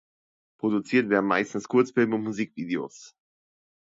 Produziert 0.57 1.09
werden 1.11 1.27
meistens 1.27 1.67
Kurzfilme 1.67 2.15
und 2.15 2.23
Musikvideos. 2.23 3.15